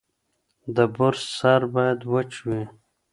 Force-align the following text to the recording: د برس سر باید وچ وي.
د 0.75 0.77
برس 0.95 1.21
سر 1.39 1.61
باید 1.73 1.99
وچ 2.13 2.31
وي. 2.47 2.63